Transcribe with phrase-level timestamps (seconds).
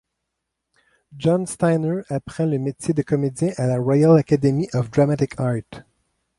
[1.15, 5.61] John Steiner apprend le métier de comédien à la Royal Academy of Dramatic Art.